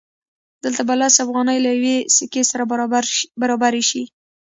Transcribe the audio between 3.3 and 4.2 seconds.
برابرې شي